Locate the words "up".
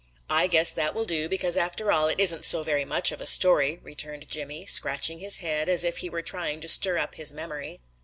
6.97-7.13